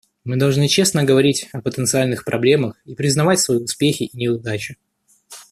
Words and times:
Мы 0.23 0.35
должны 0.35 0.67
честно 0.67 1.03
говорить 1.03 1.47
о 1.53 1.61
потенциальных 1.61 2.25
проблемах 2.25 2.75
и 2.85 2.95
признавать 2.95 3.39
свои 3.39 3.59
успехи 3.59 4.01
и 4.05 4.17
неудачи. 4.17 4.77